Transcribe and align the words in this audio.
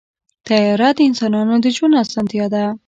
طیاره 0.47 0.89
د 0.97 0.99
انسانانو 1.09 1.53
د 1.63 1.65
ژوند 1.77 1.99
اسانتیا 2.03 2.45
ده. 2.53 2.63